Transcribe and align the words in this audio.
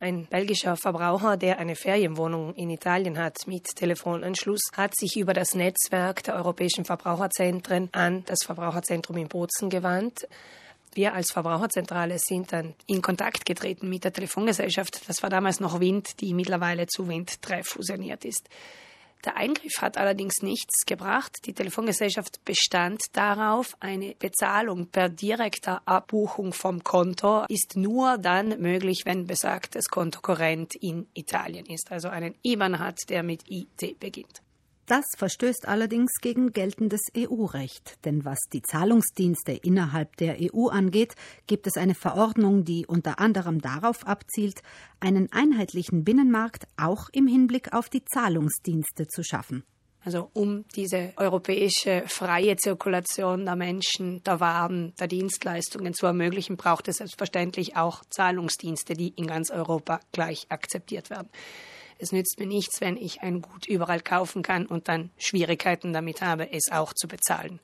Ein 0.00 0.26
belgischer 0.26 0.76
Verbraucher, 0.76 1.36
der 1.36 1.58
eine 1.58 1.74
Ferienwohnung 1.74 2.54
in 2.54 2.70
Italien 2.70 3.18
hat 3.18 3.48
mit 3.48 3.64
Telefonanschluss, 3.74 4.60
hat 4.76 4.96
sich 4.96 5.16
über 5.16 5.34
das 5.34 5.56
Netzwerk 5.56 6.22
der 6.22 6.36
europäischen 6.36 6.84
Verbraucherzentren 6.84 7.88
an 7.90 8.22
das 8.26 8.44
Verbraucherzentrum 8.44 9.16
in 9.16 9.26
Bozen 9.26 9.70
gewandt. 9.70 10.28
Wir 10.94 11.14
als 11.14 11.32
Verbraucherzentrale 11.32 12.20
sind 12.20 12.52
dann 12.52 12.74
in 12.86 13.02
Kontakt 13.02 13.44
getreten 13.44 13.88
mit 13.88 14.04
der 14.04 14.12
Telefongesellschaft. 14.12 15.00
Das 15.08 15.20
war 15.24 15.30
damals 15.30 15.58
noch 15.58 15.80
Wind, 15.80 16.20
die 16.20 16.32
mittlerweile 16.32 16.86
zu 16.86 17.08
Wind 17.08 17.38
3 17.40 17.64
fusioniert 17.64 18.24
ist. 18.24 18.48
Der 19.24 19.36
Eingriff 19.36 19.80
hat 19.80 19.96
allerdings 19.96 20.42
nichts 20.42 20.86
gebracht. 20.86 21.38
Die 21.44 21.52
Telefongesellschaft 21.52 22.44
bestand 22.44 23.00
darauf, 23.12 23.76
eine 23.80 24.14
Bezahlung 24.14 24.86
per 24.86 25.08
direkter 25.08 25.82
Abbuchung 25.86 26.52
vom 26.52 26.84
Konto 26.84 27.44
ist 27.48 27.76
nur 27.76 28.18
dann 28.18 28.60
möglich, 28.60 29.02
wenn 29.04 29.26
besagtes 29.26 29.88
Konto 29.88 30.20
korrent 30.20 30.74
in 30.76 31.08
Italien 31.14 31.66
ist, 31.66 31.90
also 31.90 32.08
einen 32.08 32.36
IBAN 32.42 32.78
hat, 32.78 32.98
der 33.08 33.22
mit 33.22 33.42
IT 33.48 33.98
beginnt. 33.98 34.42
Das 34.88 35.04
verstößt 35.18 35.68
allerdings 35.68 36.14
gegen 36.22 36.54
geltendes 36.54 37.02
EU-Recht, 37.14 37.98
denn 38.06 38.24
was 38.24 38.38
die 38.54 38.62
Zahlungsdienste 38.62 39.52
innerhalb 39.52 40.16
der 40.16 40.38
EU 40.40 40.68
angeht, 40.68 41.14
gibt 41.46 41.66
es 41.66 41.76
eine 41.76 41.94
Verordnung, 41.94 42.64
die 42.64 42.86
unter 42.86 43.18
anderem 43.18 43.60
darauf 43.60 44.06
abzielt, 44.06 44.62
einen 44.98 45.30
einheitlichen 45.30 46.04
Binnenmarkt 46.04 46.68
auch 46.78 47.10
im 47.12 47.26
Hinblick 47.26 47.74
auf 47.74 47.90
die 47.90 48.02
Zahlungsdienste 48.02 49.06
zu 49.08 49.22
schaffen. 49.22 49.62
Also 50.06 50.30
um 50.32 50.64
diese 50.74 51.12
europäische 51.16 52.04
freie 52.06 52.56
Zirkulation 52.56 53.44
der 53.44 53.56
Menschen, 53.56 54.22
der 54.22 54.40
Waren, 54.40 54.94
der 54.98 55.06
Dienstleistungen 55.06 55.92
zu 55.92 56.06
ermöglichen, 56.06 56.56
braucht 56.56 56.88
es 56.88 56.96
selbstverständlich 56.96 57.76
auch 57.76 58.02
Zahlungsdienste, 58.08 58.94
die 58.94 59.08
in 59.16 59.26
ganz 59.26 59.50
Europa 59.50 60.00
gleich 60.12 60.46
akzeptiert 60.48 61.10
werden. 61.10 61.28
Es 61.98 62.12
nützt 62.12 62.38
mir 62.38 62.46
nichts, 62.46 62.80
wenn 62.80 62.96
ich 62.96 63.22
ein 63.22 63.42
Gut 63.42 63.66
überall 63.66 64.00
kaufen 64.00 64.42
kann 64.42 64.66
und 64.66 64.88
dann 64.88 65.10
Schwierigkeiten 65.18 65.92
damit 65.92 66.22
habe, 66.22 66.52
es 66.52 66.70
auch 66.70 66.92
zu 66.92 67.08
bezahlen. 67.08 67.60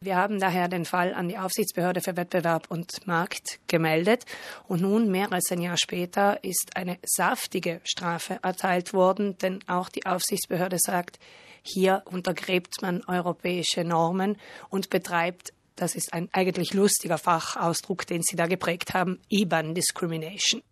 Wir 0.00 0.16
haben 0.16 0.40
daher 0.40 0.66
den 0.68 0.84
Fall 0.84 1.14
an 1.14 1.28
die 1.28 1.38
Aufsichtsbehörde 1.38 2.00
für 2.00 2.16
Wettbewerb 2.16 2.68
und 2.68 3.06
Markt 3.06 3.60
gemeldet 3.68 4.26
und 4.66 4.82
nun, 4.82 5.10
mehr 5.10 5.32
als 5.32 5.52
ein 5.52 5.60
Jahr 5.60 5.76
später, 5.80 6.42
ist 6.42 6.72
eine 6.74 6.98
saftige 7.04 7.80
Strafe 7.84 8.40
erteilt 8.42 8.92
worden, 8.94 9.38
denn 9.38 9.60
auch 9.68 9.88
die 9.88 10.04
Aufsichtsbehörde 10.04 10.78
sagt, 10.80 11.20
hier 11.62 12.02
untergräbt 12.06 12.82
man 12.82 13.04
europäische 13.04 13.84
Normen 13.84 14.38
und 14.70 14.90
betreibt 14.90 15.52
das 15.76 15.94
ist 15.94 16.12
ein 16.12 16.28
eigentlich 16.32 16.74
lustiger 16.74 17.16
Fachausdruck, 17.16 18.06
den 18.06 18.22
Sie 18.22 18.36
da 18.36 18.46
geprägt 18.46 18.94
haben, 18.94 19.20
IBAN 19.30 19.74
Discrimination. 19.74 20.62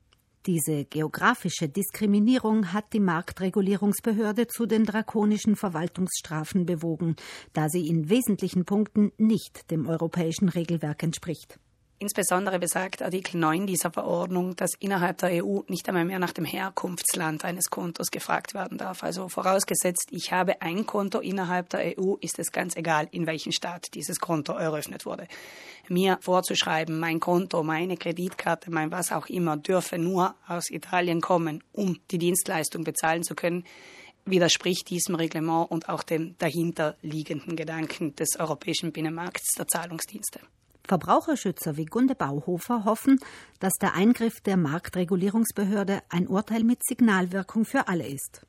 Diese 0.47 0.87
geografische 0.87 1.69
Diskriminierung 1.69 2.73
hat 2.73 2.95
die 2.95 3.01
Marktregulierungsbehörde 3.01 4.47
zu 4.47 4.65
den 4.65 4.85
drakonischen 4.85 5.55
Verwaltungsstrafen 5.55 6.65
bewogen, 6.65 7.17
da 7.53 7.69
sie 7.69 7.87
in 7.89 8.09
wesentlichen 8.09 8.65
Punkten 8.65 9.13
nicht 9.19 9.71
dem 9.71 9.87
europäischen 9.87 10.49
Regelwerk 10.49 11.03
entspricht. 11.03 11.59
Insbesondere 12.03 12.59
besagt 12.59 13.03
Artikel 13.03 13.37
9 13.37 13.67
dieser 13.67 13.91
Verordnung, 13.91 14.57
dass 14.57 14.71
innerhalb 14.79 15.19
der 15.19 15.45
EU 15.45 15.61
nicht 15.69 15.87
einmal 15.87 16.07
mehr 16.07 16.19
nach 16.19 16.33
dem 16.33 16.47
Herkunftsland 16.47 17.45
eines 17.45 17.69
Kontos 17.69 18.11
gefragt 18.11 18.55
werden 18.55 18.79
darf. 18.79 19.03
Also 19.03 19.29
vorausgesetzt, 19.29 20.09
ich 20.11 20.33
habe 20.33 20.63
ein 20.63 20.87
Konto 20.87 21.19
innerhalb 21.19 21.69
der 21.69 21.99
EU, 21.99 22.15
ist 22.23 22.39
es 22.39 22.53
ganz 22.53 22.75
egal, 22.75 23.07
in 23.11 23.27
welchem 23.27 23.53
Staat 23.53 23.93
dieses 23.93 24.19
Konto 24.19 24.55
eröffnet 24.55 25.05
wurde. 25.05 25.29
Mir 25.89 26.17
vorzuschreiben, 26.23 26.99
mein 26.99 27.21
Konto, 27.21 27.63
meine 27.63 27.99
Kreditkarte, 27.99 28.71
mein 28.71 28.91
was 28.91 29.13
auch 29.13 29.27
immer, 29.27 29.59
dürfe 29.59 29.99
nur 29.99 30.35
aus 30.49 30.71
Italien 30.71 31.21
kommen, 31.21 31.63
um 31.71 31.99
die 32.11 32.19
Dienstleistung 32.19 32.83
bezahlen 32.83 33.25
zu 33.25 33.35
können, 33.35 33.65
widerspricht 34.25 34.89
diesem 34.89 35.17
Reglement 35.17 35.71
und 35.71 35.91
auch 35.91 36.03
dem 36.03 36.35
dahinterliegenden 36.39 37.57
Gedanken 37.57 38.17
des 38.17 38.41
europäischen 38.41 38.91
Binnenmarkts 38.91 39.53
der 39.59 39.69
Zahlungsdienste. 39.69 40.41
Verbraucherschützer 40.91 41.77
wie 41.77 41.85
Gunde 41.85 42.17
Bauhofer 42.17 42.85
hoffen, 42.85 43.21
dass 43.61 43.75
der 43.75 43.95
Eingriff 43.95 44.41
der 44.41 44.57
Marktregulierungsbehörde 44.57 46.01
ein 46.09 46.27
Urteil 46.27 46.65
mit 46.65 46.85
Signalwirkung 46.85 47.65
für 47.65 47.87
alle 47.87 48.09
ist. 48.09 48.45